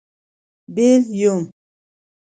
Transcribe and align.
بېل. 0.75 0.99
√ 1.07 1.15
یوم 1.19 1.43